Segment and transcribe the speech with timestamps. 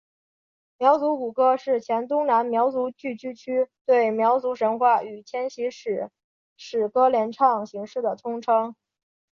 [0.79, 6.09] 苗族古歌是黔东南苗族聚居区对苗族神话与迁徙史
[6.57, 8.75] 诗歌联唱形式的通称。